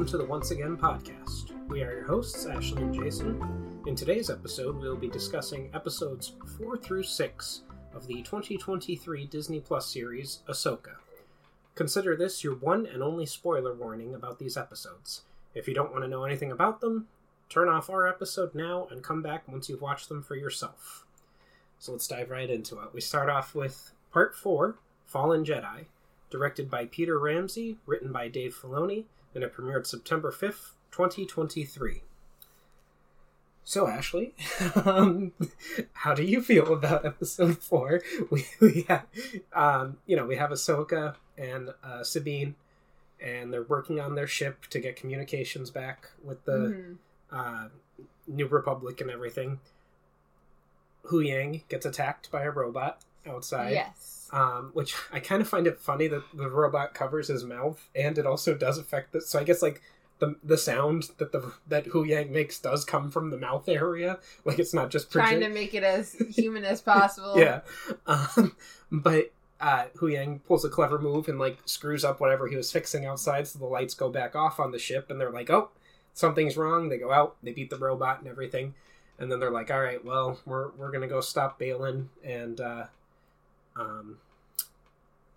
[0.00, 1.52] welcome to the Once Again podcast.
[1.68, 3.82] We are your hosts, Ashley and Jason.
[3.86, 7.62] In today's episode, we'll be discussing episodes 4 through 6
[7.92, 10.94] of the 2023 Disney Plus series, Ahsoka.
[11.74, 15.24] Consider this your one and only spoiler warning about these episodes.
[15.54, 17.08] If you don't want to know anything about them,
[17.50, 21.04] turn off our episode now and come back once you've watched them for yourself.
[21.78, 22.94] So let's dive right into it.
[22.94, 25.84] We start off with Part 4 Fallen Jedi,
[26.30, 32.02] directed by Peter Ramsey, written by Dave Filoni, and it premiered September 5th, 2023.
[33.62, 34.34] So, Ashley,
[34.84, 35.32] um,
[35.92, 38.00] how do you feel about episode four?
[38.30, 39.06] We, we have,
[39.52, 42.56] um, you know, we have Ahsoka and uh, Sabine,
[43.20, 46.96] and they're working on their ship to get communications back with the Mhm.
[47.30, 47.68] uh,
[48.26, 49.60] New Republic and everything.
[51.06, 53.72] Huyang gets attacked by a robot outside.
[53.72, 54.28] Yes.
[54.32, 58.16] Um, which I kind of find it funny that the robot covers his mouth, and
[58.18, 59.28] it also does affect this.
[59.28, 59.82] So I guess like
[60.18, 64.18] the the sound that the that Huyang makes does come from the mouth area.
[64.44, 67.38] Like it's not just Trying to make it as human as possible.
[67.38, 67.60] yeah.
[68.06, 68.54] Um,
[68.92, 73.04] but uh, Huyang pulls a clever move and like screws up whatever he was fixing
[73.06, 75.70] outside, so the lights go back off on the ship, and they're like, "Oh,
[76.14, 78.74] something's wrong." They go out, they beat the robot and everything,
[79.18, 82.84] and then they're like, "All right, well, we're we're gonna go stop Baylan and uh,
[83.80, 84.18] um,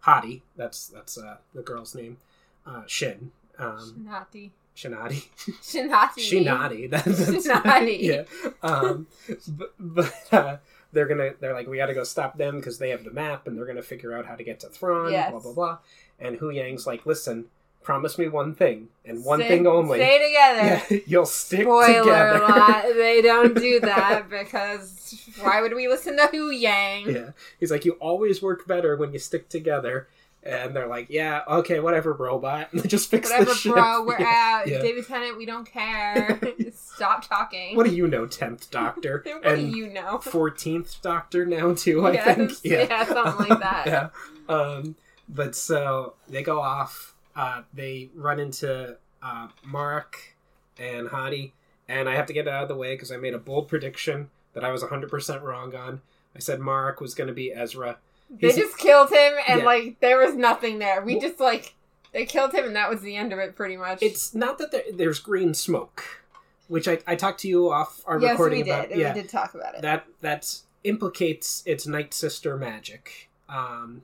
[0.02, 0.44] Hati.
[0.56, 2.18] That's that's uh, the girl's name,
[2.66, 4.52] uh, Shin." Um, Shinati.
[4.76, 5.24] Shinati.
[5.62, 6.10] Shinati.
[6.18, 6.90] Shinati.
[6.90, 8.02] That, that's Shinati.
[8.02, 8.24] yeah.
[8.62, 9.08] Um,
[9.48, 10.58] but but uh,
[10.92, 13.48] they're gonna they're like we got to go stop them because they have the map
[13.48, 15.12] and they're gonna figure out how to get to Thrawn.
[15.12, 15.32] Yes.
[15.32, 15.78] Blah blah blah.
[16.20, 17.46] And Huyang's like, listen,
[17.84, 20.00] promise me one thing and one thing only.
[20.00, 20.82] Stay together.
[20.90, 22.40] Yeah, you'll stick Spoiler together.
[22.40, 22.84] lot.
[22.96, 27.14] They don't do that because why would we listen to Huyang?
[27.14, 27.30] yeah.
[27.60, 30.08] He's like, you always work better when you stick together.
[30.46, 32.68] And they're like, yeah, okay, whatever, robot.
[32.88, 33.72] Just fix Whatever, the ship.
[33.74, 34.04] bro.
[34.04, 34.60] We're yeah.
[34.62, 34.68] out.
[34.68, 34.82] yeah.
[34.82, 36.38] David Tennant, we don't care.
[36.74, 37.78] Stop talking.
[37.78, 39.24] What do you know, tenth Doctor?
[39.26, 40.18] what and do you know?
[40.18, 42.06] fourteenth Doctor now too.
[42.06, 42.52] I Yes, think.
[42.90, 43.86] yeah, something like that.
[43.88, 44.54] yeah.
[44.54, 44.96] Um,
[45.30, 47.13] but so they go off.
[47.36, 50.36] Uh, they run into uh, Mark
[50.78, 51.54] and Hati,
[51.88, 53.68] and I have to get it out of the way because I made a bold
[53.68, 56.02] prediction that I was 100% wrong on.
[56.36, 57.98] I said Mark was going to be Ezra.
[58.30, 59.66] They He's- just killed him, and Yeah.
[59.66, 61.02] like there was nothing there.
[61.02, 61.74] We Well- just like
[62.12, 64.02] they killed him, and that was the end of it, pretty much.
[64.04, 66.04] It's not that there, there's green smoke,
[66.68, 68.72] which I, I talked to you off our yes, recording we did.
[68.72, 68.96] about.
[68.96, 69.82] Yeah, We did talk about it.
[69.82, 73.30] that that implicates its night sister magic.
[73.50, 74.04] Um,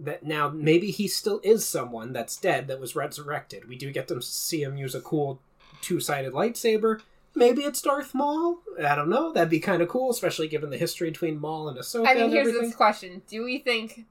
[0.00, 3.68] that now maybe he still is someone that's dead that was resurrected.
[3.68, 5.40] We do get to see him use a cool
[5.80, 7.00] two sided lightsaber.
[7.34, 8.58] Maybe it's Darth Maul.
[8.84, 9.32] I don't know.
[9.32, 12.30] That'd be kind of cool, especially given the history between Maul and Ahsoka I mean,
[12.30, 12.68] here's everything.
[12.68, 14.06] this question: Do we think?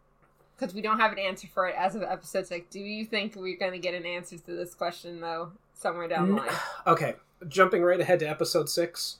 [0.58, 2.68] Because we don't have an answer for it as of episode six.
[2.70, 6.30] Do you think we're going to get an answer to this question though somewhere down
[6.30, 6.50] the line?
[6.88, 7.16] Okay,
[7.48, 9.18] jumping right ahead to episode six.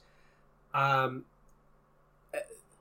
[0.74, 1.24] Um,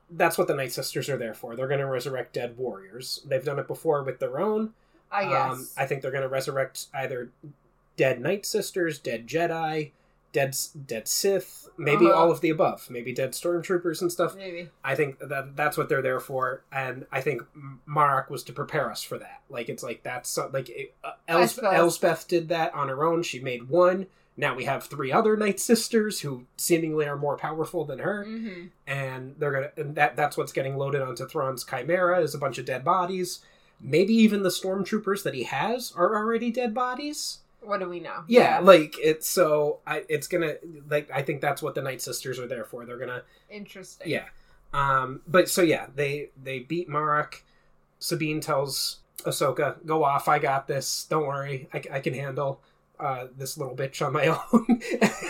[0.10, 1.56] that's what the Night Sisters are there for.
[1.56, 3.22] They're going to resurrect dead warriors.
[3.26, 4.74] They've done it before with their own.
[5.12, 5.52] I guess.
[5.52, 7.30] Um, I think they're going to resurrect either
[7.96, 9.92] dead Night Sisters, dead Jedi,
[10.34, 12.14] dead dead Sith, maybe Uh-huh.
[12.16, 14.36] all of the above, maybe dead Stormtroopers and stuff.
[14.36, 14.70] Maybe.
[14.84, 17.80] I think that that's what they're there for, and I think M-
[18.30, 19.42] was to prepare us for that.
[19.50, 21.74] Like it's like that's so, like it, uh, Els- suppose.
[21.74, 23.24] Elsbeth did that on her own.
[23.24, 24.08] She made one.
[24.40, 28.68] Now we have three other Night Sisters who seemingly are more powerful than her, hmm
[28.86, 32.58] and they're gonna and that that's what's getting loaded onto Thrawn's Chimera is a bunch
[32.58, 33.40] of dead bodies.
[33.82, 37.40] Maybe even the stormtroopers that he has are already dead bodies.
[37.62, 38.24] What do we know?
[38.28, 40.54] Yeah, like it's so I it's gonna
[40.90, 42.86] like I think that's what the Night Sisters are there for.
[42.86, 44.10] They're gonna Interesting.
[44.10, 44.26] yeah.
[44.74, 47.44] Um, but so yeah, they they beat Marrok.
[48.00, 50.28] Sabine tells Ahsoka, "Go off.
[50.28, 51.06] I got this.
[51.10, 51.68] Don't worry.
[51.74, 52.62] I, I can handle
[53.00, 54.82] uh, this little bitch on my own."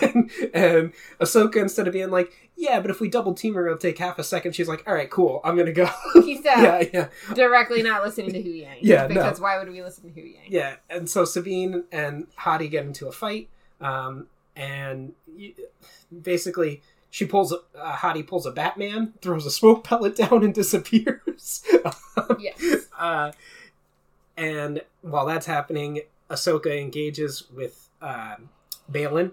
[0.02, 3.78] and, and Ahsoka, instead of being like, "Yeah, but if we double team her, it'll
[3.78, 5.40] take half a second, she's like, "All right, cool.
[5.44, 6.62] I'm gonna go." Peace out.
[6.62, 8.78] yeah, yeah, Directly not listening to Huyang.
[8.80, 9.08] Yeah, no.
[9.08, 10.40] Because why would we listen to Huyang?
[10.48, 10.76] yeah.
[10.88, 13.48] And so Sabine and Hati get into a fight,
[13.80, 14.26] um,
[14.56, 15.12] and
[16.22, 16.82] basically.
[17.10, 21.62] She pulls a uh, Hati pulls a Batman, throws a smoke pellet down, and disappears.
[22.38, 22.86] Yes.
[22.98, 23.32] Uh,
[24.36, 28.36] and while that's happening, Ahsoka engages with uh,
[28.90, 29.32] Baylan,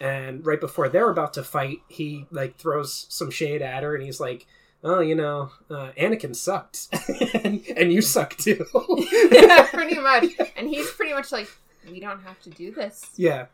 [0.00, 4.02] and right before they're about to fight, he like throws some shade at her, and
[4.02, 4.46] he's like,
[4.82, 6.88] "Oh, you know, uh, Anakin sucked,
[7.44, 8.64] and, and you suck too."
[9.30, 10.24] yeah, pretty much.
[10.56, 11.48] And he's pretty much like,
[11.90, 13.04] we don't have to do this.
[13.16, 13.46] yeah,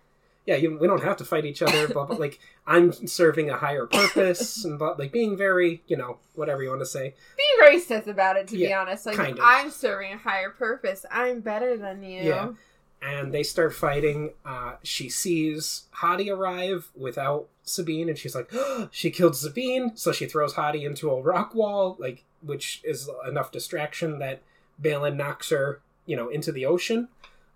[0.46, 0.54] yeah.
[0.54, 3.86] You, we don't have to fight each other, but, but like I'm serving a higher
[3.86, 7.14] purpose, and but like being very, you know, whatever you want to say.
[7.36, 9.06] Being racist about it, to be honest.
[9.06, 9.36] Like.
[9.42, 11.04] I'm serving a higher purpose.
[11.10, 12.22] I'm better than you.
[12.22, 12.48] Yeah.
[13.02, 14.30] And they start fighting.
[14.44, 18.50] Uh, she sees Hati arrive without Sabine, and she's like,
[18.90, 23.52] she killed Sabine, so she throws Hati into a rock wall, like which is enough
[23.52, 24.42] distraction that
[24.80, 27.08] Baylan knocks her, you know, into the ocean.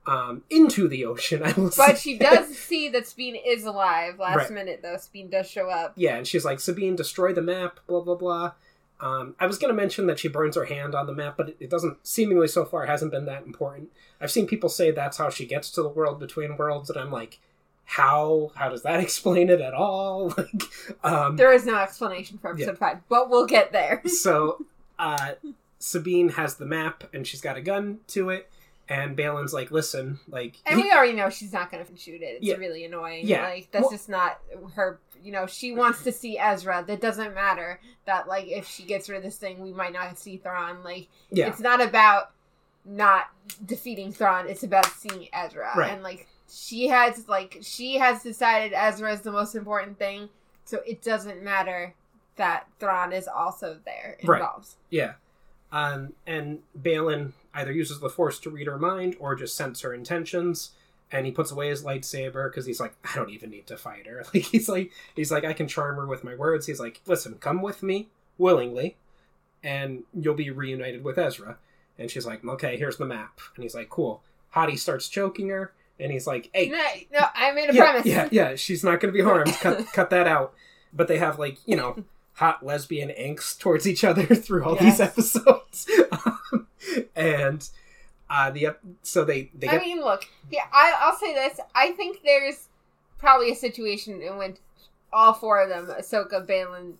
[0.06, 2.12] Um, into the ocean, I will But say.
[2.12, 4.18] she does see that Sabine is alive.
[4.18, 4.50] Last Right.
[4.52, 5.92] minute, though, Sabine does show up.
[5.96, 8.52] yeah, and she's like, Sabine, destroy the map, blah blah blah.
[9.00, 11.48] Um, I was going to mention that she burns her hand on the map, but
[11.50, 13.90] it, it doesn't seemingly so far hasn't been that important.
[14.20, 17.10] I've seen people say that's how she gets to the world between worlds, and I'm
[17.10, 17.40] like,
[17.84, 18.52] how?
[18.54, 20.28] How does that explain it at all?
[20.38, 20.62] like,
[21.02, 24.02] um, There is no explanation for episode five, but we'll get there.
[24.06, 24.64] so
[24.98, 25.32] uh,
[25.78, 28.50] Sabine has the map, and she's got a gun to it,
[28.90, 32.38] and Baylan's like, listen, like, And we already know she's not going to shoot it.
[32.38, 32.56] It's Yeah.
[32.56, 33.26] really annoying.
[33.26, 33.44] Yeah.
[33.44, 34.40] Like, that's Well- just not
[34.74, 34.98] her.
[35.22, 36.82] You know, she wants to see Ezra.
[36.86, 37.78] That doesn't matter.
[38.06, 40.82] That, like, if she gets rid of this thing, we might not see Thrawn.
[40.82, 42.32] Like, yeah, it's not about
[42.84, 43.26] not
[43.64, 44.48] defeating Thrawn.
[44.48, 45.72] It's about seeing Ezra.
[45.76, 45.92] Right.
[45.92, 50.30] And, like, she has, like, she has decided Ezra is the most important thing.
[50.64, 51.94] So it doesn't matter
[52.36, 54.40] that Thrawn is also there Right.
[54.40, 54.70] involved.
[54.88, 55.12] Yeah.
[55.70, 59.92] Um, and Baylan either uses the Force to read her mind or just sense her
[59.94, 60.70] intentions.
[61.12, 64.06] And he puts away his lightsaber because he's like, I don't even need to fight
[64.06, 64.22] her.
[64.32, 66.66] Like he's like, he's like, I can charm her with my words.
[66.66, 68.08] He's like, listen, come with me
[68.38, 68.96] willingly,
[69.62, 71.58] and you'll be reunited with Ezra.
[71.98, 73.40] And she's like, okay, here's the map.
[73.56, 74.22] And he's like, cool.
[74.50, 78.06] Hati starts choking her, and he's like, hey, No, no, I made a yeah, premise.
[78.06, 79.52] yeah, yeah, she's not going to be harmed.
[79.54, 80.54] cut, cut that out.
[80.92, 82.04] But they have like you know
[82.40, 86.66] hot lesbian angst towards each other through all these episodes, Um,
[87.14, 87.68] and
[88.30, 91.60] uh, the so they they I get mean, look, yeah, I, I'll say this.
[91.74, 92.68] I think there's
[93.18, 94.56] probably a situation in which
[95.12, 96.94] all four of them, Ahsoka, Baylan,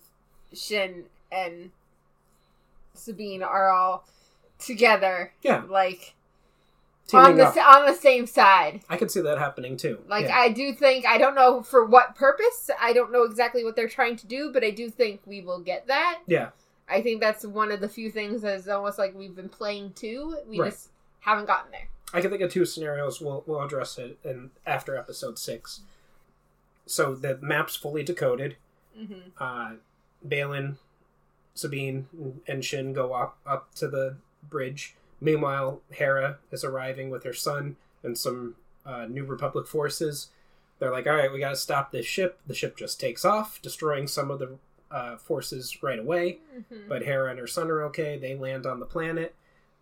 [0.53, 1.71] Shin, and
[2.93, 4.05] Sabine, are all
[4.59, 5.63] together, yeah.
[5.67, 6.13] Like
[7.17, 7.57] on the up.
[7.57, 8.81] on the same side.
[8.89, 9.99] I could see that happening too.
[10.07, 10.37] Like yeah.
[10.37, 12.69] I do think I don't know for what purpose.
[12.79, 15.59] I don't know exactly what they're trying to do, but I do think we will
[15.59, 16.19] get that.
[16.27, 16.49] yeah,
[16.89, 19.93] I think that's one of the few things that is almost like we've been playing
[19.93, 20.37] too.
[20.47, 20.71] We Right.
[20.71, 20.89] just
[21.21, 21.87] haven't gotten there.
[22.13, 23.21] I can think of two scenarios.
[23.21, 25.81] We'll we'll address it in after episode six.
[26.85, 28.57] So the map's fully decoded.
[28.99, 29.29] Mm-hmm.
[29.39, 29.71] uh,
[30.27, 30.75] Baylan,
[31.55, 32.07] Sabine,
[32.47, 34.17] and Shin go up up to the
[34.49, 34.95] bridge.
[35.21, 40.29] Meanwhile, Hera is arriving with her son and some uh, New Republic forces.
[40.79, 43.61] They're like, "All right, we got to stop this ship." The ship just takes off,
[43.61, 44.57] destroying some of the
[44.89, 46.39] uh, forces right away.
[46.57, 46.89] Mm-hmm.
[46.89, 48.17] But Hera and her son are okay.
[48.17, 49.35] They land on the planet,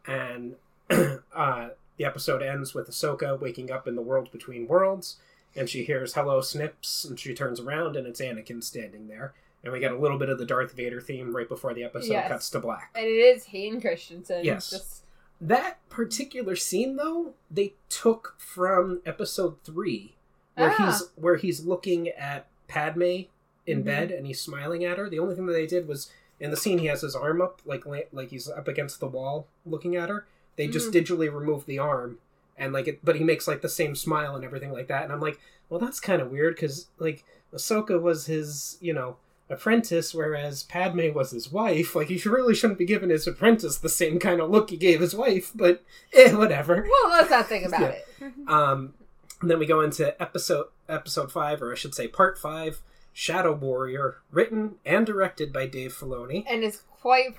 [0.05, 0.55] and
[0.89, 5.15] uh, the episode ends with Ahsoka waking up in the world between worlds,
[5.55, 9.33] and she hears "Hello, Snips," and she turns around, and it's Anakin standing there.
[9.63, 12.13] And we get a little bit of the Darth Vader theme right before the episode
[12.13, 12.29] Yes.
[12.29, 12.91] cuts to black.
[12.95, 14.45] And it is Hayden Christensen.
[14.45, 14.69] Yes.
[14.69, 15.03] Just,
[15.41, 20.15] That particular scene, though, they took from Episode Three,
[20.55, 20.85] where Ah.
[20.91, 23.23] he's where he's looking at Padme
[23.65, 23.85] in Mhm.
[23.85, 25.09] bed and he's smiling at her.
[25.09, 27.61] The only thing that they did was in the scene he has his arm up,
[27.65, 30.25] like like he's up against the wall looking at her.
[30.57, 32.19] They just digitally removed the arm
[32.57, 35.03] and like it, but he makes like the same smile and everything like that.
[35.05, 35.39] And I'm like,
[35.69, 39.17] well, that's kind of weird because like Ahsoka was his, you know.
[39.49, 41.95] Apprentice, whereas Padme was his wife.
[41.95, 44.99] Like he really shouldn't be giving his apprentice the same kind of look he gave
[44.99, 46.87] his wife, but eh, whatever.
[46.89, 47.87] well, let's not think about Yeah.
[47.87, 48.05] it.
[48.47, 48.93] Um,
[49.41, 52.81] and then we go into episode episode five, or I should say part five,
[53.13, 56.43] Shadow Warrior, written and directed by Dave Filoni.
[56.49, 57.33] and it's quite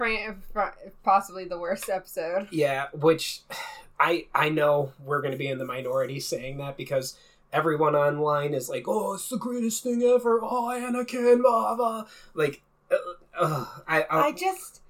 [1.04, 2.48] possibly the worst episode.
[2.50, 3.40] Yeah, which
[4.00, 7.16] I I know we're going to be in the minority saying that because
[7.52, 12.06] everyone online is like, "Oh, it's the greatest thing ever!" Oh, Anakin, blah blah.
[12.34, 12.96] Like, uh,
[13.38, 14.80] uh, I, I, I just.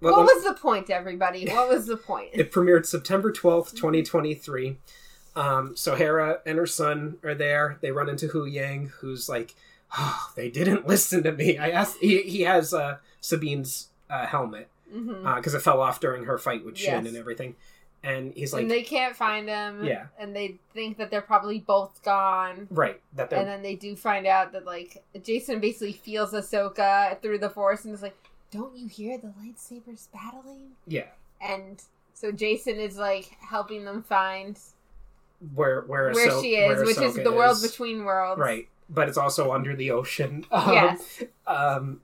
[0.00, 1.48] well, what was the point, everybody?
[1.48, 2.30] What was the point?
[2.34, 4.78] It premiered September 12th, 2023.
[5.36, 7.78] Um, so Hera and her son are there.
[7.80, 9.54] They run into Huyang, who's like,
[9.96, 11.58] oh, they didn't listen to me.
[11.58, 16.38] I asked, he, he has uh, Sabine's uh, helmet because it fell off during her
[16.38, 17.06] fight with Shin Yes.
[17.08, 17.54] and everything.
[18.04, 19.84] And he's like, and they can't find him.
[19.84, 20.06] Yeah.
[20.18, 22.68] And they think that they're probably both gone.
[22.70, 27.20] right, that they're, And then they do find out that like Jacen basically feels Ahsoka
[27.20, 28.16] through the force and is like,
[28.52, 31.06] "Don't you hear the lightsabers battling?" yeah,
[31.40, 31.82] And
[32.14, 34.58] so Jacen is like helping them find
[35.54, 37.68] where, where, where Ahso- she is, where which is the world is.
[37.70, 38.38] between worlds.
[38.40, 40.44] Right, but it's also under the ocean.
[40.52, 41.22] Um, Yes.
[41.46, 42.00] um,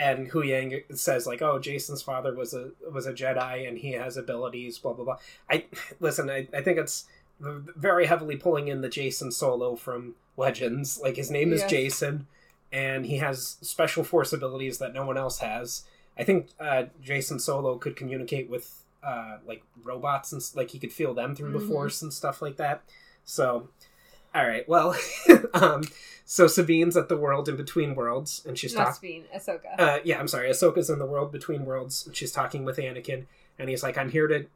[0.00, 4.16] and Huyang says like, "Oh, Jacen's father was a was a Jedi, and he has
[4.16, 5.18] abilities." Blah blah blah.
[5.50, 5.64] I
[6.00, 6.30] listen.
[6.30, 7.04] I, I think it's
[7.40, 11.00] very heavily pulling in the Jacen Solo from Legends.
[11.02, 11.72] Like his name is Yes.
[11.72, 12.24] Jacen,
[12.72, 15.84] and he has special force abilities that no one else has.
[16.18, 20.92] I think uh, Jacen Solo could communicate with uh, like robots and like he could
[20.92, 21.68] feel them through the Mhm.
[21.68, 22.82] force and stuff like that.
[23.24, 23.68] So,
[24.34, 24.96] all right, well,
[25.54, 25.82] um,
[26.24, 29.24] so Sabine's at the world in between worlds, and she's Not talking.
[29.32, 29.80] Sabine, Ahsoka.
[29.80, 30.48] Uh, yeah, I'm sorry.
[30.48, 32.06] Ahsoka's in the world between worlds.
[32.06, 33.26] And she's talking with Anakin,
[33.58, 34.46] and he's like, "I'm here to."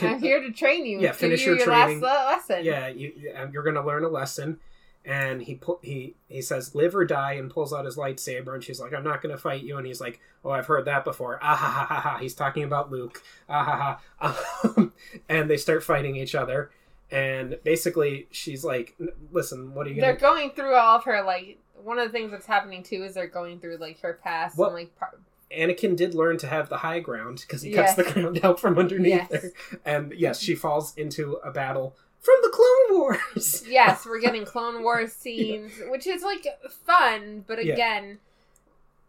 [0.00, 0.98] I'm here to train you.
[1.00, 2.00] Yeah, finish you your your training.
[2.00, 2.64] last lesson.
[2.64, 3.12] Yeah, you,
[3.52, 4.58] you're going to learn a lesson.
[5.04, 8.54] And he pu- he he says, "Live or die," and pulls out his lightsaber.
[8.54, 10.84] And she's like, "I'm not going to fight you." And he's like, "Oh, I've heard
[10.84, 12.18] that before." Ah ha ha ha ha.
[12.18, 13.22] He's talking about Luke.
[13.48, 14.38] Ah ha ha.
[14.76, 14.92] Um,
[15.28, 16.70] and they start fighting each other.
[17.12, 18.96] And basically, she's like,
[19.30, 21.58] "Listen, what are you They're going to?" going through all of her like.
[21.82, 24.68] One of the things that's happening too is they're going through like her past What-
[24.68, 24.96] and like.
[24.98, 25.14] Par-
[25.54, 27.94] Anakin did learn to have the high ground because he Yes.
[27.94, 29.42] cuts the ground out from underneath Yes.
[29.42, 29.52] her.
[29.84, 33.62] And yes, she falls into a battle from the Clone Wars.
[33.68, 36.46] yes, we're getting Clone Wars scenes, which is like
[36.86, 37.74] fun, but Yeah.
[37.74, 38.20] again,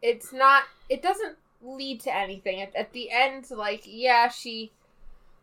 [0.01, 0.63] it's not.
[0.89, 2.62] It doesn't lead to anything.
[2.62, 4.72] At, at the end, like yeah, she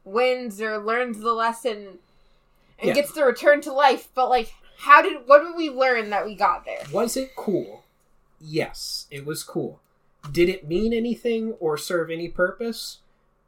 [0.04, 1.98] wins or learns the lesson
[2.80, 2.94] and Yeah.
[2.94, 6.34] gets to return to life, but like, how did what did we learn that we
[6.34, 6.82] got there?
[6.92, 7.84] Was it cool?
[8.40, 9.80] Yes, it was cool.
[10.30, 12.98] Did it mean anything or serve any purpose?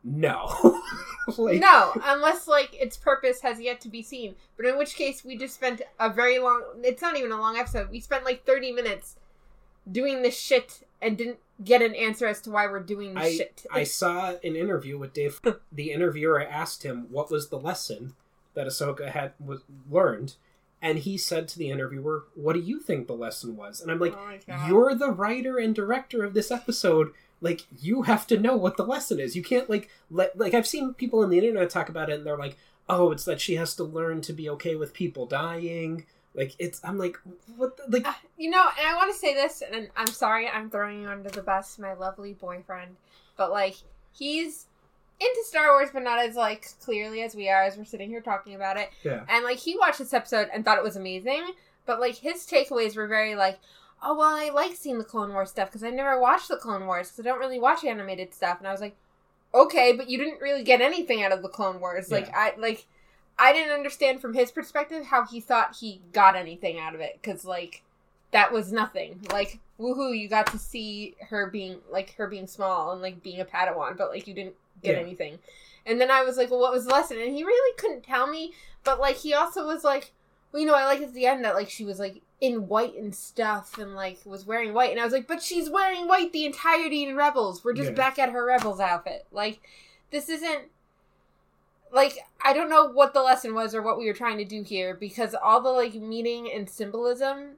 [0.05, 0.81] No.
[1.39, 4.35] like, no, unless like its purpose has yet to be seen.
[4.57, 6.62] But in which case, we just spent a very long.
[6.83, 7.91] It's not even a long episode.
[7.91, 9.17] We spent like thirty minutes
[9.91, 13.37] doing this shit and didn't get an answer as to why we're doing this I,
[13.37, 13.67] shit.
[13.71, 15.41] I saw an interview with Dave.
[15.73, 18.15] The interviewer asked him what was the lesson
[18.55, 20.35] that Ahsoka had was learned,
[20.81, 23.99] and he said to the interviewer, "What do you think the lesson was?" And I'm
[23.99, 27.13] like, Oh "You're the writer and director of this episode.
[27.41, 29.35] Like, you have to know what the lesson is.
[29.35, 32.27] You can't like let like I've seen people on the internet talk about it, and
[32.27, 32.57] they're like,
[32.89, 36.81] "Oh, it's that she has to learn to be okay with people dying." Like it's,
[36.83, 37.19] I'm like,
[37.57, 37.77] what?
[37.77, 40.71] The, like, Uh, you know, and I want to say this, and I'm sorry I'm
[40.71, 42.97] throwing you under the bus, my lovely boyfriend,
[43.37, 43.77] but like
[44.13, 44.67] he's
[45.23, 48.21] into Star Wars, but not as like clearly as we are as we're sitting here
[48.21, 48.91] talking about it.
[49.05, 51.52] yeah, And like he watched this episode and thought it was amazing,
[51.87, 53.59] but like his takeaways were very like,
[54.02, 56.87] oh well, I like seeing the Clone Wars stuff because I never watched the Clone
[56.87, 58.59] Wars because I don't really watch animated stuff.
[58.59, 58.97] And I was like,
[59.55, 62.11] okay, but you didn't really get anything out of the Clone Wars.
[62.11, 62.87] Like I like
[63.38, 67.19] I didn't understand from his perspective how he thought he got anything out of it
[67.21, 67.83] because like
[68.33, 69.21] that was nothing.
[69.31, 73.41] Like woohoo, you got to see her being like her being small and like being
[73.41, 75.03] a Padawan, but like you didn't get Yeah.
[75.03, 75.39] anything.
[75.85, 77.19] And then I was like, well, what was the lesson?
[77.21, 78.53] And he really couldn't tell me.
[78.85, 80.12] But like he also was like,
[80.53, 82.95] well, you know, I like at the end that like she was like in white
[82.97, 86.33] and stuff and like was wearing white, and I was like, but she's wearing white
[86.33, 87.65] the entirety in Rebels.
[87.65, 87.97] We're just Yeah.
[87.97, 89.27] back at her Rebels outfit.
[89.33, 89.61] Like
[90.11, 90.65] this isn't
[91.93, 94.62] like I don't know what the lesson was or what we were trying to do
[94.62, 97.57] here because all the like meaning and symbolism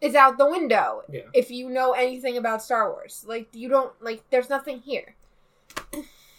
[0.00, 1.22] is out the window yeah.
[1.34, 3.24] if you know anything about Star Wars.
[3.26, 5.14] Like you don't like there's nothing here.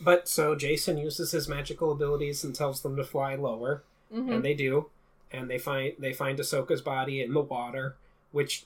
[0.01, 4.33] But so Jacen uses his magical abilities and tells them to fly lower, Mhm.
[4.35, 4.89] and they do,
[5.31, 7.95] and they find they find Ahsoka's body in the water,
[8.31, 8.65] which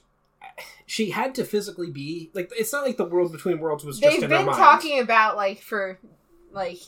[0.86, 2.50] she had to physically be like.
[2.56, 5.98] It's not like the world between worlds was just They've been talking about like for
[6.52, 6.78] like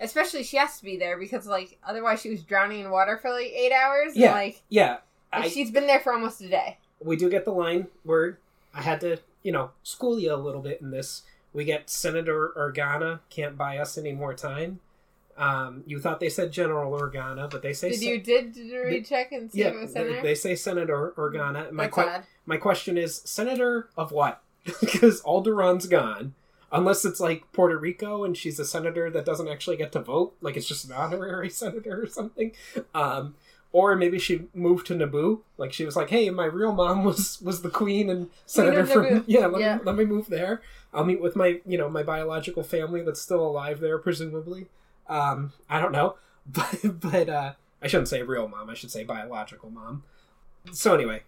[0.00, 3.30] especially she has to be there because like otherwise she was drowning in water for
[3.30, 4.16] like eight hours.
[4.16, 4.26] Yeah.
[4.28, 4.98] And, like Yeah,
[5.32, 6.78] I, she's been there for almost a day.
[7.00, 8.38] we do get the line word.
[8.74, 11.22] I had to, you know, school you a little bit in this.
[11.54, 14.80] We get Senator Organa can't buy us any more time.
[15.36, 18.82] Um, you thought they said General Organa, but they say Did Sen- you did you
[18.82, 21.72] recheck and see yeah, if it was they, they say Senator Organa.
[21.72, 22.24] My That's que- odd.
[22.46, 24.42] my question is Senator of what?
[24.80, 26.34] because Alderaan's gone.
[26.72, 30.34] Unless it's like Puerto Rico and she's a senator that doesn't actually get to vote,
[30.40, 32.50] like it's just an honorary senator or something.
[32.92, 33.36] Um,
[33.74, 37.42] or maybe she moved to Naboo, like she was like, "Hey, my real mom was
[37.42, 39.76] was the queen and senator from yeah, let, Yeah.
[39.76, 40.62] Me, let me move there.
[40.94, 44.68] I'll meet with my you know my biological family that's still alive there, presumably.
[45.08, 46.14] Um, I don't know,
[46.46, 47.52] but but uh,
[47.82, 48.70] I shouldn't say real mom.
[48.70, 50.04] I should say biological mom.
[50.72, 51.24] So anyway,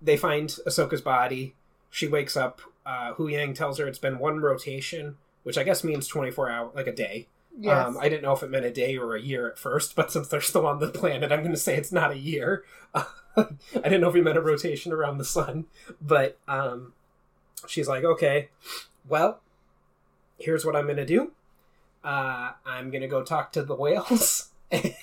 [0.00, 1.54] they find Ahsoka's body.
[1.90, 2.62] She wakes up.
[2.86, 6.86] Uh, Huyang tells her it's been one rotation, which I guess means 24 hour, like
[6.86, 7.26] a day.
[7.58, 7.86] Yes.
[7.86, 10.10] Um, I didn't know if it meant a day or a year at first, but
[10.12, 12.64] since they're still on the planet, I'm going to say it's not a year.
[12.94, 15.66] I didn't know if he meant a rotation around the sun.
[16.00, 16.92] But um,
[17.66, 18.48] she's like, okay,
[19.08, 19.40] well,
[20.38, 21.32] here's what I'm going to do.
[22.04, 24.94] Uh, I'm going to go talk to the whales, and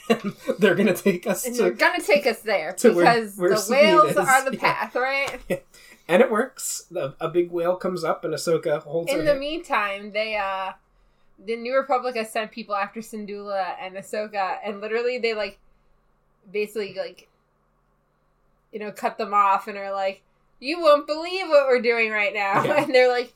[0.59, 3.37] they're going to take us and to they're gonna take us there to where- because
[3.37, 4.59] where the whales are the Yeah.
[4.85, 5.65] path, right?
[6.07, 6.85] And it works.
[6.91, 9.19] The, a big whale comes up, and Ahsoka holds it.
[9.19, 10.73] In the meantime, they uh
[11.45, 15.59] the New Republic has sent people after Syndulla and Ahsoka, and literally they like
[16.51, 17.27] basically like
[18.71, 20.21] you know cut them off and are like,
[20.59, 22.73] "You won't believe what we're doing right now," Yeah.
[22.83, 23.33] and they're like,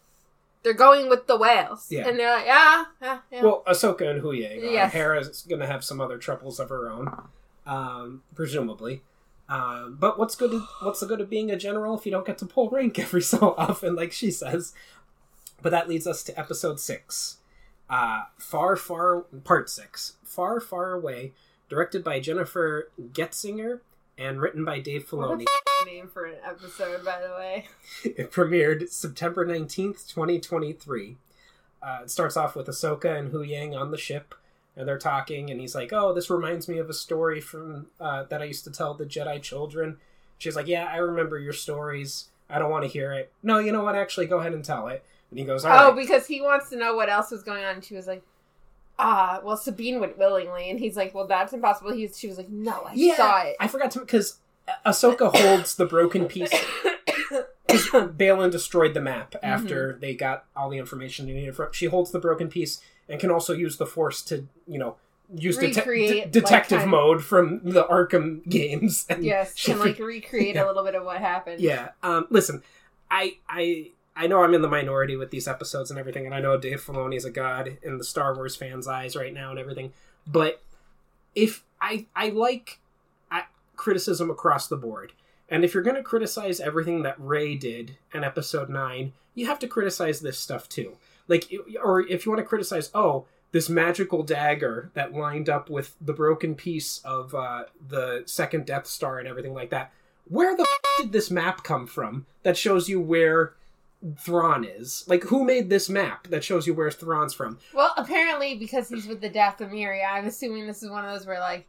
[0.64, 1.88] they're going with the whales.
[1.90, 2.08] Yeah.
[2.08, 3.44] And they're like, yeah, yeah, yeah.
[3.44, 4.68] Well, Ahsoka and Huyang.
[4.68, 4.92] Uh, Yes.
[4.92, 7.10] Hera's going to have some other troubles of her own,
[7.66, 9.02] um, presumably.
[9.48, 10.62] Um, but what's good?
[10.82, 13.22] What's the good of being a general if you don't get to pull rank every
[13.22, 14.74] so often, like she says?
[15.62, 17.38] But that leads us to episode six,
[17.90, 21.32] uh, far, far, part six, far, far away,
[21.70, 23.80] directed by Jennifer Getzinger
[24.18, 25.44] and written by Dave Filoni.
[25.44, 27.68] f- name for an episode, by the way.
[28.04, 31.18] It premiered September 19th, 2023.
[31.82, 34.34] Uh, it starts off with Ahsoka and Huyang on the ship,
[34.76, 38.24] and they're talking, and he's like, Oh, this reminds me of a story from uh,
[38.24, 39.98] that I used to tell the Jedi children.
[40.40, 42.30] She's like, Yeah, I remember your stories.
[42.50, 43.32] I don't want to hear it.
[43.44, 43.96] No, you know what?
[43.96, 45.04] Actually, go ahead and tell it.
[45.30, 47.76] And he goes, oh, right." because he wants to know what else was going on.
[47.76, 48.24] And she was like,
[49.00, 50.70] ah, well, Sabine went willingly.
[50.70, 51.92] And he's like, well, that's impossible.
[51.94, 53.56] He, she was like, no, I Yeah, saw it.
[53.60, 54.40] I forgot to because
[54.86, 56.52] Ahsoka holds the broken piece.
[57.68, 60.00] Baylan destroyed the map after Mm-hmm.
[60.02, 61.56] they got all the information they needed.
[61.56, 64.96] From, she holds the broken piece and can also use the Force to, you know,
[65.36, 66.90] use Recreate de- detective lifetime.
[66.90, 69.06] mode from the Arkham games.
[69.10, 70.66] And yes, she can like recreate Yeah.
[70.66, 71.60] a little bit of what happened.
[71.62, 71.90] yeah.
[72.02, 72.64] Um, listen,
[73.12, 76.42] I I I know I'm in the minority with these episodes and everything, and I
[76.42, 79.60] know Dave Filoni is a god in the Star Wars fans' eyes right now and
[79.60, 79.94] everything.
[80.26, 80.62] But
[81.36, 82.80] if I I like
[83.78, 85.14] criticism across the board,
[85.48, 89.60] and if you're going to criticize everything that Rey did in Episode Nine, you have
[89.60, 90.98] to criticize this stuff too.
[91.30, 91.50] Like,
[91.82, 96.12] or if you want to criticize, oh, this magical dagger that lined up with the
[96.12, 99.92] broken piece of uh, the second Death Star and everything like that.
[100.28, 103.54] Where the f- did this map come from that shows you where
[104.18, 105.04] Thrawn is?
[105.08, 107.58] Like, who made this map that shows you where Thrawn's from?
[107.74, 111.26] Well, apparently, because he's with the Death Dathomiri, I'm assuming this is one of those
[111.26, 111.66] where, like,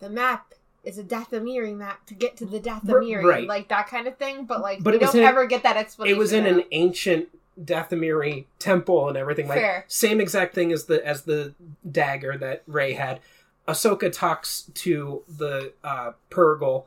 [0.00, 3.22] the map is a Death Dathomiri map to get to the Dathomiri.
[3.24, 3.48] right.
[3.48, 4.44] Like, that kind of thing.
[4.44, 6.16] But, like, But we don't ever get that explanation.
[6.16, 7.28] It was in an ancient
[7.62, 9.48] Death Dathomiri temple and everything.
[9.48, 9.84] Like Fair.
[9.88, 11.54] same exact thing as the as the
[11.88, 13.20] dagger that Rey had.
[13.68, 16.84] Ahsoka talks to the uh, Purrgil.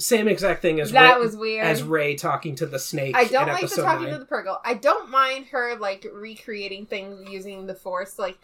[0.00, 1.66] Same exact thing as That Rey, was weird.
[1.66, 3.14] as Rey talking to the snake.
[3.16, 4.12] I don't in like the talking nine.
[4.14, 4.58] to the Purrgil.
[4.64, 8.18] I don't mind her like recreating things using the Force.
[8.18, 8.38] Like,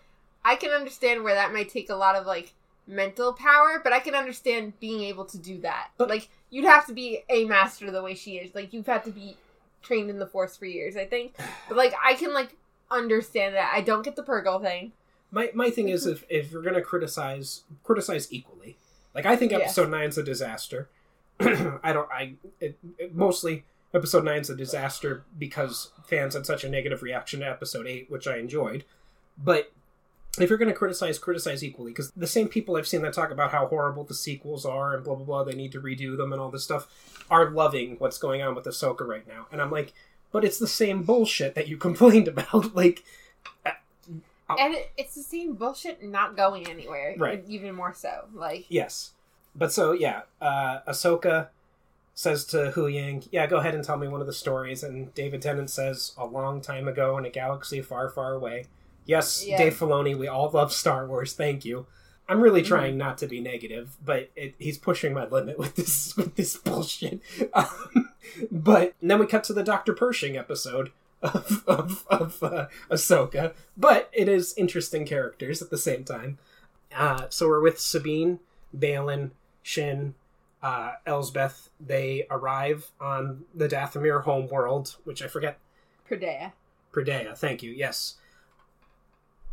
[0.44, 2.52] I can understand where that might take a lot of like
[2.86, 5.88] mental power, but I can understand being able to do that.
[5.98, 8.54] But- like, you'd have to be a master the way she is.
[8.54, 9.36] Like, you've had to be
[9.82, 11.34] trained in the Force for years, I think.
[11.68, 12.54] But like, I can like
[12.90, 13.72] understand that.
[13.74, 14.92] I don't get the Purrgil thing.
[15.32, 18.76] My my thing is if if you're gonna criticize criticize equally,
[19.14, 19.58] like I think Yeah.
[19.58, 20.88] episode nine's a disaster.
[21.82, 26.68] I don't I it, it, mostly episode nine's a disaster because fans had such a
[26.68, 28.84] negative reaction to episode eight, which I enjoyed.
[29.38, 29.72] But
[30.38, 33.52] if you're gonna criticize, criticize equally because the same people I've seen that talk about
[33.52, 36.40] how horrible the sequels are and blah blah blah, they need to redo them and
[36.40, 39.92] all this stuff, are loving what's going on with Ahsoka right now, and I'm like,
[40.32, 43.04] but it's the same bullshit that you complained about, like.
[44.48, 44.54] Oh.
[44.60, 47.16] And it's the same bullshit not going anywhere.
[47.18, 47.42] Right.
[47.48, 48.26] Even more so.
[48.32, 49.10] Like, Yes.
[49.56, 51.48] But so yeah, uh Ahsoka
[52.14, 55.42] says to Huyang, "Yeah, go ahead and tell me one of the stories." And David
[55.42, 58.66] Tennant says, "A long time ago in a galaxy far, far away."
[59.06, 59.58] Yes, Yeah.
[59.58, 61.32] Dave Filoni, we all love Star Wars.
[61.32, 61.86] Thank you.
[62.28, 62.68] I'm really Mm-hmm.
[62.74, 66.56] trying not to be negative, but it, he's pushing my limit with this with this
[66.56, 67.20] bullshit.
[67.54, 68.10] Um,
[68.50, 70.90] but then we cut to the Doctor Pershing episode
[71.22, 76.38] of of, of uh, Ahsoka, but it is interesting characters at the same time.
[76.94, 78.40] Uh, so we're with Sabine,
[78.76, 79.30] Baylan,
[79.66, 80.14] Shin,
[80.62, 81.70] uh, Elsbeth.
[81.84, 85.58] They arrive on the Dathomir homeworld, which I forget.
[86.08, 86.52] Peridea.
[86.92, 87.72] Peridea, thank you.
[87.72, 88.14] Yes.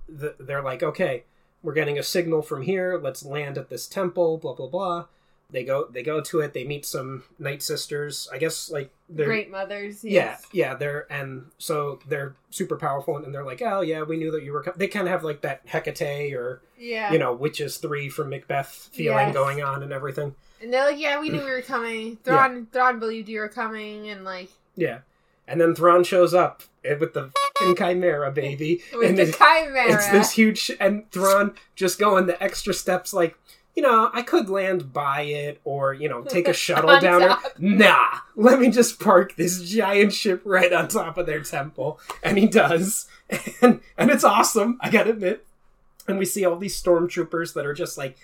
[0.08, 1.24] The, they're like, okay,
[1.64, 3.00] we're getting a signal from here.
[3.02, 4.38] Let's land at this temple.
[4.38, 5.06] Blah blah blah.
[5.50, 5.88] They go.
[5.92, 6.54] They go to it.
[6.54, 8.28] They meet some Night Sisters.
[8.34, 10.04] I guess like they're Great mothers.
[10.04, 10.44] yeah, Yes.
[10.52, 14.44] yeah, they're and so they're super powerful, and they're like, oh yeah, we knew that
[14.44, 14.64] you were.
[14.64, 14.74] Co-.
[14.76, 17.12] They kind of have like that Hecate or Yeah.
[17.14, 19.34] you know Witches three from Macbeth feeling Yes.
[19.36, 20.34] going on and everything.
[20.62, 22.18] And they're like, yeah, we knew we were coming.
[22.24, 25.00] Thrawn, Thrawn believed you were coming, and like Yeah,
[25.48, 29.94] and then Thrawn shows up eh, with the fucking Chimera baby, with and the chimera.
[29.94, 33.38] it's this huge sh- and Thrawn just going the extra steps like.
[33.76, 37.38] You know, I could land by it or, you know, take a shuttle down there.
[37.58, 42.00] Nah, let me just park this giant ship right on top of their temple.
[42.22, 43.08] And he does.
[43.62, 45.44] And and it's awesome, I gotta admit.
[46.08, 48.16] And we see all these stormtroopers that are just like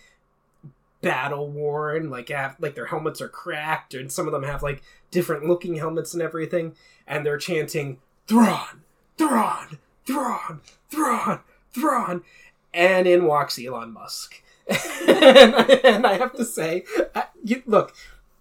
[1.02, 4.84] battle worn, like have like their helmets are cracked, and some of them have like
[5.12, 6.76] different looking helmets and everything,
[7.08, 8.84] and they're chanting Thrawn,
[9.18, 11.40] Thrawn, Thrawn, Thrawn,
[11.74, 12.24] Thrawn,
[12.74, 14.44] and in walks Elon Musk.
[15.08, 16.84] And, and I have to say,
[17.44, 17.96] you, look,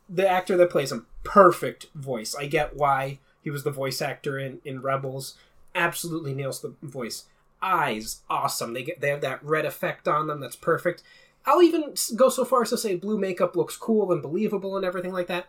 [0.08, 2.34] the actor that plays him, perfect voice.
[2.34, 5.34] I get why he was the voice actor in, in Rebels.
[5.74, 7.24] absolutely nails the voice.
[7.60, 8.72] Eyes, awesome.
[8.72, 10.40] They get they have that red effect on them.
[10.40, 11.02] That's perfect.
[11.44, 14.84] I'll even go so far as to say blue makeup looks cool and believable and
[14.84, 15.46] everything like that.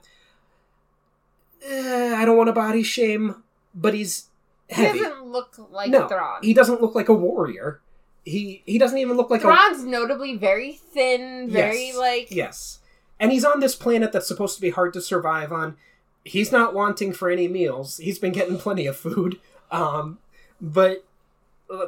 [1.64, 3.44] Eh, I don't want to body shame,
[3.76, 4.30] but he's
[4.70, 6.40] He doesn't look like No, Thrawn.
[6.42, 7.82] He doesn't look like a warrior.
[8.26, 11.98] He he doesn't even look like a Thrawn's notably very thin, very Yes.
[11.98, 12.80] like Yes.
[13.20, 15.76] And he's on this planet that's supposed to be hard to survive on.
[16.24, 17.98] He's not wanting for any meals.
[17.98, 19.40] He's been getting plenty of food.
[19.72, 20.20] Um,
[20.62, 21.06] but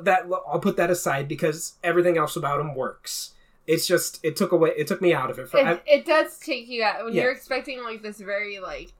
[0.04, 3.34] that I'll put that aside because everything else about him works.
[3.67, 5.48] It's just it took away it took me out of it.
[5.50, 7.24] For, it, I- it does take you out when Yeah.
[7.24, 8.91] you're expecting like this very like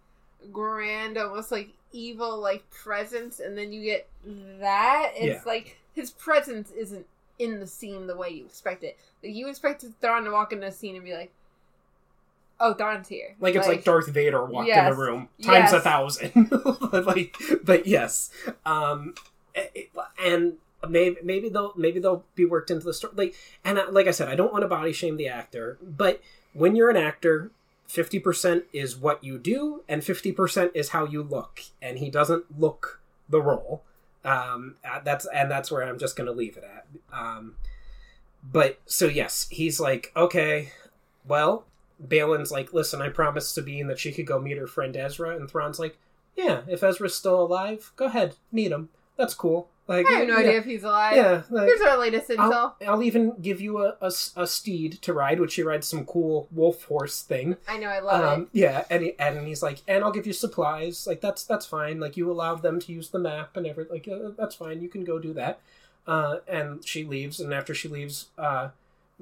[0.52, 4.08] grand, almost like evil like presence, and then you get
[4.60, 5.12] that.
[5.16, 7.06] It's like his presence isn't
[7.42, 8.98] in the scene the way you expect it.
[9.24, 11.32] Like you expected Thrawn to walk into a scene and be like,
[12.60, 16.52] "Oh, Thrawn's here." like it's like, Darth Vader walked in the room times a thousand.
[17.06, 18.30] like, but yes,
[18.66, 19.16] um,
[19.56, 19.90] it-
[20.24, 20.54] and
[20.88, 23.14] maybe maybe they'll maybe they'll be worked into the story.
[23.16, 26.22] Like, and I, like I said, I don't want to body shame the actor, but
[26.54, 27.52] when you're an actor.
[27.90, 33.02] 50% is what you do and 50% is how you look and he doesn't look
[33.28, 33.84] the role
[34.24, 37.56] um that's and that's where i'm just gonna leave it at um
[38.44, 40.72] but so yes he's like okay
[41.28, 41.66] well
[42.08, 45.50] Baylan's like, listen, I promised Sabine that she could go meet her friend Ezra, and
[45.50, 45.98] Thrawn's like,
[46.36, 48.90] yeah, if Ezra's still alive, go ahead, meet him.
[49.18, 49.70] That's cool.
[49.92, 51.16] Like, I have no yeah, idea if he's alive.
[51.16, 52.40] Yeah, like, Here's our latest intel.
[52.54, 53.96] I'll, I'll even give you a
[54.36, 57.58] a steed to ride, which she rides some cool wolf horse thing.
[57.68, 58.48] I know, I love Um, it.
[58.54, 61.06] yeah, and he, and he's like, and I'll give you supplies.
[61.08, 62.00] Like that's that's fine.
[62.00, 63.94] Like you allowed them to use the map and everything.
[63.94, 64.82] Like uh, that's fine.
[64.82, 65.60] You can go do that.
[66.08, 68.70] Uh, and she leaves, and after she leaves, uh,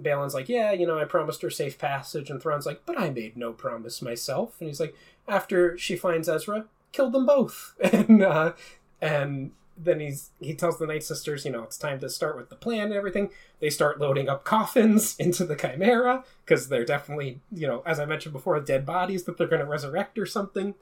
[0.02, 3.10] Baylan's like, yeah, you know, I promised her safe passage, and Thrawn's like, but I
[3.10, 4.56] made no promise myself.
[4.60, 4.96] And he's like,
[5.28, 8.54] after she finds Ezra, kill them both, and uh,
[9.02, 12.50] and then he's he tells the Night Sisters, you know, it's time to start with
[12.50, 13.30] the plan and everything.
[13.60, 18.06] They start loading up coffins into the Chimera because they're definitely, you know, as I
[18.06, 20.76] mentioned before, dead bodies that they're going to resurrect or something.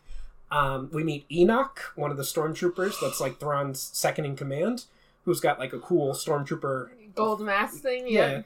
[0.49, 4.86] Um, we meet Enoch, one of the stormtroopers that's like Thrawn's second in command,
[5.25, 8.05] who's got like a cool stormtrooper Gold mask thing.
[8.07, 8.29] yeah.
[8.29, 8.41] Yeah.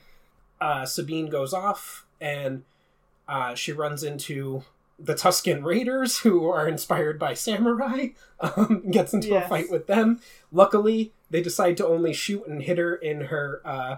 [0.59, 2.63] Uh, Sabine goes off and
[3.27, 4.63] uh, she runs into
[5.03, 8.09] the Tusken Raiders, who are inspired by samurai,
[8.39, 10.19] um, gets into a fight with them.
[10.51, 13.97] Luckily, they decide to only shoot and hit her in her uh,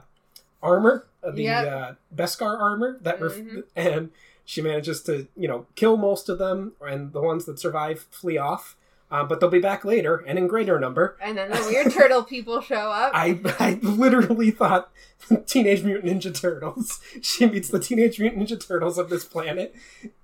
[0.61, 1.73] armor, uh, the Yep.
[1.73, 3.63] uh, Beskar armor, that ref- Mhm.
[3.75, 4.11] and
[4.45, 8.37] she manages to, you know, kill most of them, and the ones that survive flee
[8.37, 8.75] off.
[9.13, 11.15] Uh, but they'll be back later and in greater number.
[11.21, 13.11] And then the weird turtle people show up.
[13.15, 14.89] I I literally thought
[15.45, 16.99] Teenage Mutant Ninja Turtles.
[17.21, 19.75] She meets the Teenage Mutant Ninja Turtles of this planet,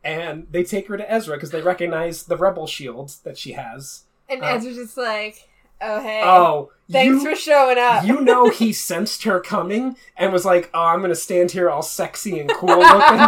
[0.03, 4.05] and they take her to Ezra because they recognize the rebel shield that she has.
[4.27, 5.47] and uh, Ezra's just like,
[5.81, 6.21] oh, hey.
[6.23, 8.03] Oh, Thanks you, for showing up.
[8.05, 11.83] you know he sensed her coming and was like, "Oh, I'm gonna stand here all
[11.83, 13.27] sexy and cool looking."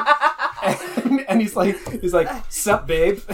[1.32, 3.20] And, he's like, he's like, "Sup, babe?"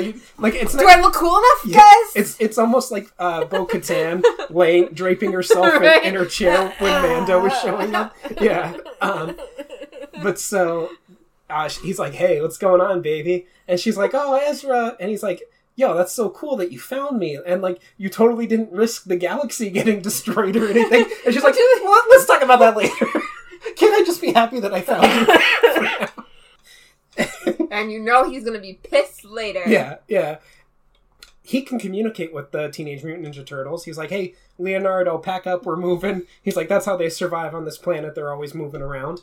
[0.00, 2.12] you, like it's Do not, I look cool enough, Yeah, guys?
[2.16, 6.04] It's it's almost like uh, Bo Katan laying draping herself in- Right.
[6.04, 8.14] in, her chair when Mando was showing up.
[8.40, 9.36] Yeah, um,
[10.22, 10.90] but so
[11.50, 15.22] uh, he's like, "Hey, what's going on, baby?" And she's like, "Oh, Ezra," and he's
[15.22, 15.42] like.
[15.78, 19.14] Yo, that's so cool that you found me, and like you totally didn't risk the
[19.14, 21.04] galaxy getting destroyed or anything.
[21.26, 23.06] And she's like, well, "Let's talk about that later."
[23.76, 25.04] Can't I just be happy that I found
[26.16, 26.24] you?
[27.70, 29.62] and you know he's gonna be pissed later.
[29.66, 30.38] Yeah, yeah.
[31.42, 33.84] He can communicate with the Teenage Mutant Ninja Turtles.
[33.84, 35.64] He's like, "Hey, Leonardo, pack up.
[35.64, 38.14] We're moving." He's like, "That's how they survive on this planet.
[38.14, 39.22] They're always moving around."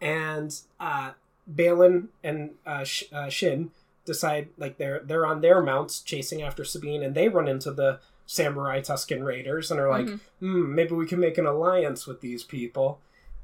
[0.00, 1.12] And uh,
[1.52, 3.70] Baylan and uh, Sh- uh, Shin
[4.06, 8.00] decide like they're they're on their mounts chasing after Sabine, and they run into the
[8.26, 10.20] samurai Tusken Raiders and are like, Mhm.
[10.40, 13.00] "Hmm, maybe we can make an alliance with these people."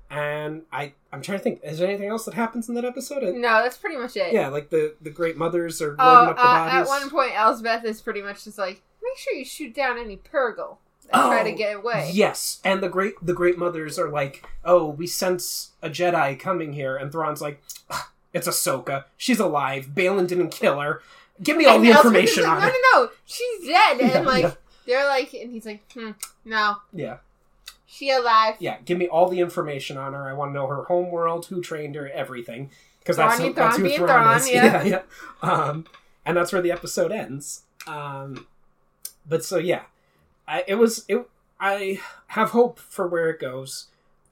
[0.08, 1.60] And I I'm trying to think.
[1.64, 3.22] Is there anything else that happens in that episode?
[3.34, 4.32] No, that's pretty much it.
[4.32, 6.74] yeah, like the the great mothers are loading Oh, up the uh, bodies.
[6.74, 10.16] at one point, Elsbeth is pretty much just like, make sure you shoot down any
[10.16, 10.76] Purrgil
[11.10, 12.10] that try to Oh, get away.
[12.14, 16.72] Yes, and the great the great mothers are like, "Oh, we sense a Jedi coming
[16.74, 19.04] here," and Thrawn's like, "Ah, "It's Ahsoka.
[19.16, 19.90] She's alive.
[19.94, 21.02] Baylan didn't kill her.
[21.42, 23.66] Give me all And the Elsbeth is information like, on no, her." no, no, she's
[23.66, 23.98] dead.
[24.00, 24.54] Yeah, and like, yeah.
[24.86, 26.12] they're like, and he's like, hmm,
[26.44, 27.16] no, Yeah,
[27.96, 28.56] she alive.
[28.60, 28.76] yeah.
[28.84, 30.28] Give me all the information on her.
[30.28, 32.70] I want to know her home world, who trained her, everything.
[33.00, 34.50] Because that's, who- that's who Thrawn Thrawn, is.
[34.52, 34.82] yeah.
[34.82, 35.02] yeah,
[35.42, 35.48] yeah.
[35.50, 35.86] Um,
[36.24, 37.62] and that's where the episode ends.
[37.86, 38.46] Um,
[39.28, 39.82] but so yeah,
[40.46, 41.26] I, it was it.
[41.58, 43.86] I have hope for where it goes.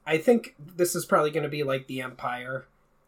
[0.05, 2.65] I think this is probably going to be like the Empire.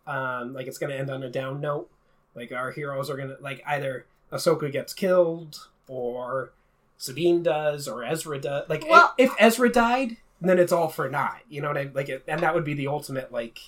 [0.07, 1.89] Um, like it's going to end on a down note.
[2.33, 6.51] Like our heroes are going to like either Ahsoka gets killed or
[6.97, 8.67] Sabine does or Ezra does.
[8.69, 11.39] Like Well- if, if Ezra died, then it's all for naught.
[11.49, 11.93] You know what I mean?
[11.93, 12.09] like?
[12.09, 13.59] It, and that would be the ultimate like.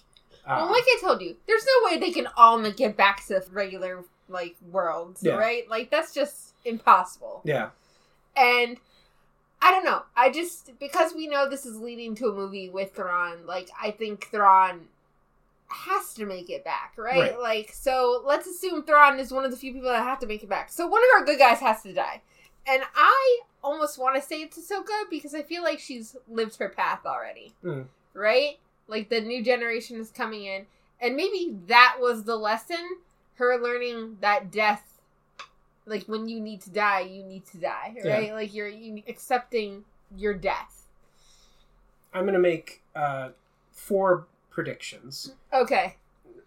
[0.46, 3.44] Uh, well, like I told you, there's no way they can all it back to
[3.52, 5.34] regular like worlds, Yeah.
[5.36, 5.70] right?
[5.70, 7.42] Like that's just impossible.
[7.44, 7.70] yeah,
[8.36, 8.78] And
[9.62, 10.04] I don't know.
[10.16, 13.92] I just because we know this is leading to a movie with Thrawn, like I
[13.92, 14.88] think Thrawn
[15.68, 17.34] has to make it back, right?
[17.34, 17.40] Right.
[17.40, 20.42] Like so let's assume Thrawn is one of the few people that have to make
[20.44, 20.72] it back.
[20.72, 22.22] So one of our good guys has to die.
[22.68, 26.70] And I almost want to say it's Ahsoka because I feel like she's lived her
[26.70, 27.54] path already.
[27.64, 27.86] Mm.
[28.14, 28.60] Right?
[28.88, 30.66] Like the new generation is coming in.
[31.02, 32.98] And maybe that was the lesson.
[33.36, 35.00] Her learning that death
[35.90, 38.14] like when you need to die, you need to die, Yeah.
[38.14, 38.34] right?
[38.34, 39.84] Like you're you, accepting
[40.16, 40.86] your death.
[42.14, 43.30] I'm gonna make uh,
[43.72, 45.34] four predictions.
[45.52, 45.96] Okay.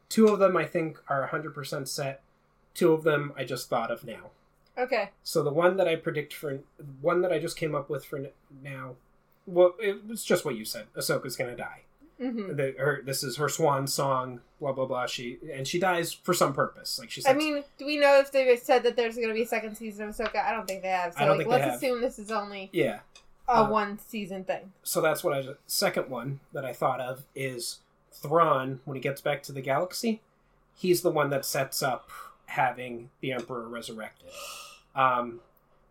[0.08, 2.22] Two of them I think are 100% set.
[2.74, 4.30] Two of them I just thought of now.
[4.78, 5.10] Okay.
[5.22, 6.60] So the one that I predict for
[7.00, 8.26] one that I just came up with for
[8.62, 8.94] now,
[9.46, 10.86] well, it was just what you said.
[10.96, 11.82] Ahsoka's gonna die.
[12.18, 14.40] hmm The, her, this is her swan song.
[14.60, 15.06] Blah blah blah.
[15.06, 16.98] She and she dies for some purpose.
[16.98, 17.26] Like she's.
[17.26, 19.76] I mean, do we know if they said that there's going to be a second
[19.76, 20.42] season of Ahsoka?
[20.44, 21.14] I don't think they have.
[21.14, 21.82] So I don't like, think they let's have.
[21.82, 23.00] assume this is only yeah.
[23.48, 24.72] a Uh, one season thing.
[24.84, 25.44] So that's what I.
[25.66, 27.80] Second one that I thought of is
[28.12, 30.20] Thrawn when he gets back to the galaxy.
[30.76, 32.08] He's the one that sets up
[32.52, 34.28] having the Emperor resurrected.
[34.94, 35.40] Um,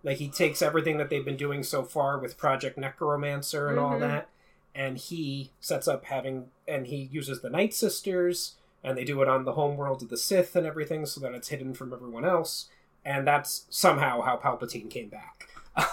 [0.04, 3.94] like he takes everything that they've been doing so far with Project Necromancer and all
[3.98, 4.00] Mhm.
[4.02, 4.30] that,
[4.74, 9.28] and he sets up having, and he uses the Night Sisters, and they do it
[9.28, 12.70] on the homeworld of the Sith and everything, so that it's hidden from everyone else,
[13.06, 15.48] and that's somehow how Palpatine came back.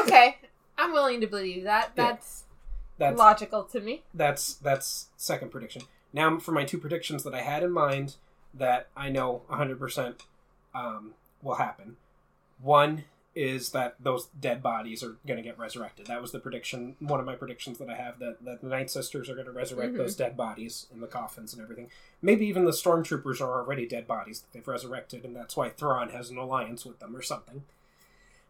[0.00, 0.38] Okay.
[0.78, 1.92] I'm willing to believe that.
[1.96, 2.04] Yeah.
[2.12, 2.44] That's,
[2.98, 4.02] that's logical to me.
[4.14, 5.82] that's that's second prediction.
[6.12, 8.16] Now for my two predictions that I had in mind
[8.54, 10.20] that I know 100%
[10.74, 11.96] um, will happen.
[12.60, 16.06] One is that those dead bodies are going to get resurrected.
[16.08, 18.90] That was the prediction, one of my predictions that I have that, that the Night
[18.90, 19.98] Sisters are going to resurrect Mhm.
[19.98, 21.90] those dead bodies in the coffins and everything.
[22.20, 26.08] Maybe even the Stormtroopers are already dead bodies that they've resurrected, and that's why Thrawn
[26.10, 27.62] has an alliance with them or something.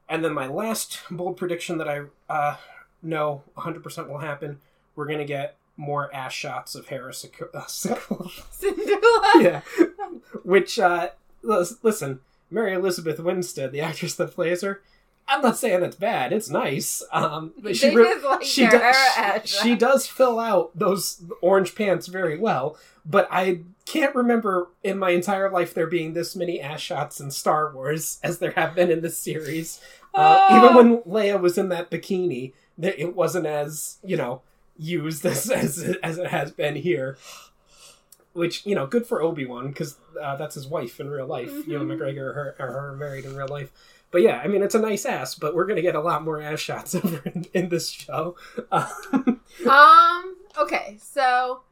[0.08, 2.56] And then my last bold prediction that I uh,
[3.02, 4.60] know 100% will happen
[4.96, 8.30] we're going to get more ass shots of Hera Sik- uh, Cinderella.
[9.40, 9.60] yeah.
[10.44, 11.10] Which, uh,
[11.42, 14.80] listen, Mary Elizabeth Winstead, the actress that plays her,
[15.28, 16.32] I'm not saying it's bad.
[16.32, 17.02] It's nice.
[17.12, 18.96] Um, but she re- like she, does,
[19.44, 24.98] she, she does fill out those orange pants very well, but I can't remember in
[24.98, 28.74] my entire life there being this many ass shots in Star Wars as there have
[28.74, 29.80] been in this series.
[30.12, 30.56] Uh, Oh.
[30.56, 34.42] even when Leia was in that bikini, it wasn't as you know
[34.76, 37.16] used as as, as it has been here.
[38.32, 41.50] Which you know, good for Obi Wan because uh, that's his wife in real life.
[41.66, 41.98] You know, Mhm.
[41.98, 43.72] McGregor her are her married in real life.
[44.12, 46.40] But yeah, I mean, it's a nice ass, but we're gonna get a lot more
[46.40, 48.36] ass shots over in, in this show.
[48.70, 50.36] Um, Um.
[50.58, 50.96] Okay.
[51.00, 51.62] So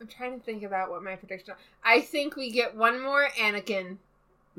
[0.00, 1.54] I'm trying to think about what my prediction.
[1.84, 3.96] I think we get one more Anakin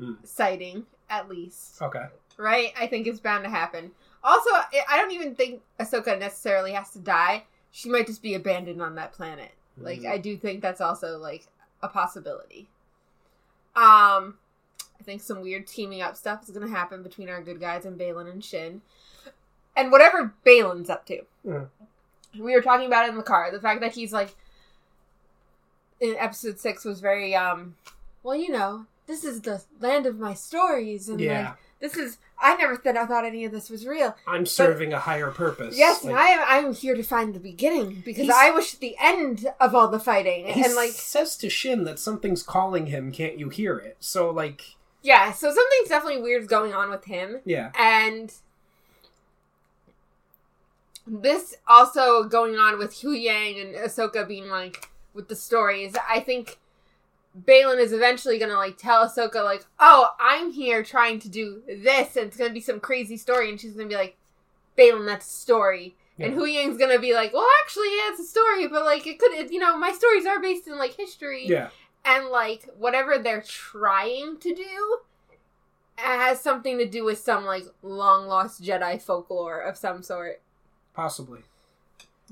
[0.00, 0.16] Mm.
[0.26, 1.80] sighting at least.
[1.82, 2.06] okay.
[2.38, 2.72] Right?
[2.80, 3.90] I think it's bound to happen.
[4.24, 7.44] Also, I I don't even think Ahsoka necessarily has to die.
[7.72, 9.52] She might just be abandoned on that planet.
[9.78, 10.10] Like Mm.
[10.12, 11.46] I do think that's also like
[11.82, 12.68] a possibility.
[13.74, 14.38] Um
[15.00, 17.98] I think some weird teaming up stuff is gonna happen between our good guys and
[17.98, 18.82] Baylan and Shin.
[19.74, 21.22] And whatever Baylan's up to.
[21.46, 21.68] Mm.
[22.38, 23.50] We were talking about it in the car.
[23.50, 24.34] The fact that he's like
[26.00, 27.76] in episode six was very um
[28.22, 32.18] well, you know, this is the land of my stories and yeah, like this is
[32.40, 34.16] I never thought I thought any of this was real.
[34.26, 35.76] I'm serving a higher purpose.
[35.78, 38.96] Yes, Like, and I am I'm here to find the beginning because I wish the
[39.00, 40.46] end of all the fighting.
[40.46, 43.10] and like says to Shin that something's calling him.
[43.12, 43.96] Can't you hear it?
[44.00, 44.62] So like,
[45.02, 47.40] yeah, so something's definitely weird going on with him.
[47.44, 48.32] yeah, And
[51.06, 55.94] this also going on with Huyang and Ahsoka being like with the stories.
[56.08, 56.58] I think
[57.38, 62.16] Baylan is eventually gonna like tell Ahsoka like, "Oh, I'm here trying to do this,
[62.16, 64.16] and it's gonna be some crazy story," and she's gonna be like,
[64.76, 66.40] "Baylan, that's a story." And Yeah.
[66.40, 69.50] Huyang's gonna be like, "Well, actually, yeah, it's a story, but like it could, it,
[69.50, 71.70] you know, my stories are based in like history." yeah.
[72.04, 74.98] and like whatever they're trying to do
[75.96, 80.40] has something to do with some like long lost Jedi folklore of some sort.
[80.94, 81.40] Possibly.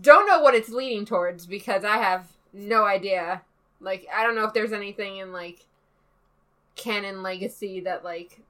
[0.00, 3.42] Don't know what it's leading towards because I have no idea.
[3.80, 5.66] Like I don't know if there's anything in like
[6.76, 8.40] canon legacy that like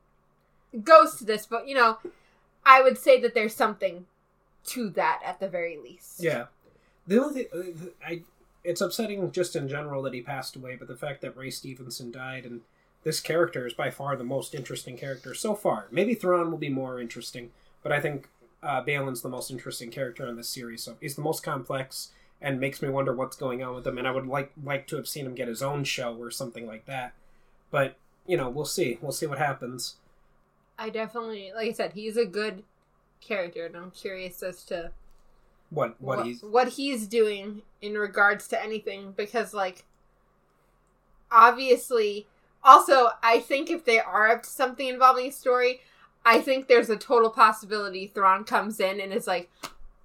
[0.84, 1.98] goes to this, but you know,
[2.64, 4.06] I would say that there's something
[4.66, 6.22] to that at the very least.
[6.22, 6.46] Yeah.
[7.06, 8.22] The only thing uh, I
[8.62, 12.10] it's upsetting just in general that he passed away, but the fact that Ray Stevenson
[12.10, 12.60] died and
[13.04, 15.86] this character is by far the most interesting character so far.
[15.90, 17.50] Maybe Thrawn will be more interesting,
[17.82, 18.28] but I think
[18.62, 20.82] uh, Baylan's the most interesting character in this series.
[20.82, 22.10] So he's the most complex
[22.42, 23.98] and makes me wonder what's going on with him.
[23.98, 26.66] And I would like like to have seen him get his own show or something
[26.66, 27.12] like that.
[27.70, 28.98] But you know, we'll see.
[29.00, 29.96] We'll see what happens.
[30.78, 32.62] I definitely, like I said, he's a good
[33.20, 34.92] character, and I'm curious as to
[35.70, 39.84] What what, what he's what he's doing in regards to anything because like
[41.30, 42.26] obviously
[42.64, 45.80] also i think if they are up to something involving a story
[46.26, 49.50] i think there's a total possibility Thrawn comes in and is like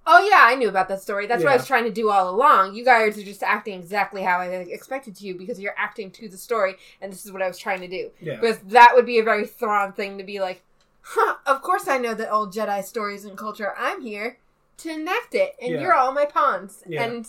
[0.06, 2.30] oh yeah i knew about that story that's what i was trying to do all
[2.30, 6.28] along you guys are just acting exactly how i expected you because you're acting to
[6.28, 9.06] the story and this is what i was trying to do yeah because that would
[9.06, 10.62] be a very Thrawn thing to be like,
[11.02, 13.72] huh, of course I know the old Jedi stories and culture.
[13.78, 14.38] I'm here
[14.78, 15.80] to enact it, and Yeah.
[15.80, 16.82] you're all my pawns.
[16.86, 17.04] Yeah.
[17.04, 17.28] And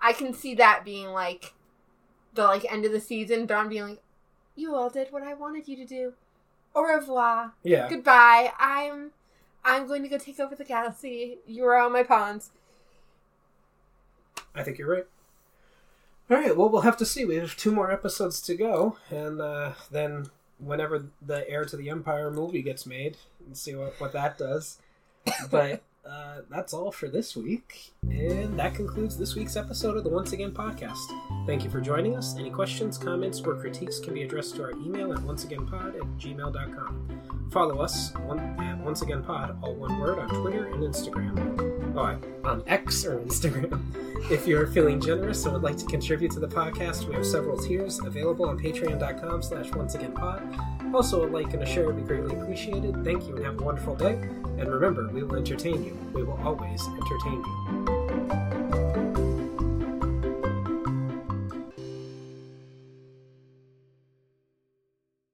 [0.00, 1.52] I can see that being like
[2.34, 4.02] the like end of the season, Thrawn being like,
[4.56, 6.14] You all did what I wanted you to do.
[6.74, 7.52] Au revoir.
[7.62, 7.88] yeah.
[7.88, 8.52] Goodbye.
[8.58, 9.10] I'm
[9.64, 11.38] I'm going to go take over the galaxy.
[11.46, 12.50] You are all my pawns.
[14.54, 15.06] I think you're right.
[16.30, 16.56] All right.
[16.56, 17.24] Well, we'll have to see.
[17.24, 20.26] We have two more episodes to go, and uh, then
[20.58, 24.78] whenever the Heir to the Empire movie gets made, and see what what that does.
[25.50, 30.10] But uh, that's all for this week, and that concludes this week's episode of the
[30.10, 30.96] Once Again podcast.
[31.46, 32.36] Thank you for joining us.
[32.36, 37.48] Any questions, comments, or critiques can be addressed to our email at onceagainpod at gmail.com.
[37.52, 41.72] Follow us on, at Once Again Pod, all one word, on Twitter and Instagram.
[41.94, 43.80] Oh, on X or Instagram.
[44.30, 47.58] If you're feeling generous and would like to contribute to the podcast, we have several
[47.58, 50.94] tiers available on patreon.com slash onceagainpod.
[50.94, 53.04] Also, a like and a share would be greatly appreciated.
[53.04, 54.20] Thank you and have a wonderful day.
[54.62, 55.98] And remember, we will entertain you.
[56.12, 57.91] We will always entertain you.